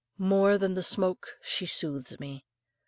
More 0.17 0.57
than 0.57 0.73
the 0.73 0.81
smoke 0.81 1.29
she 1.43 1.67
soothes 1.67 2.19
me. 2.19 2.43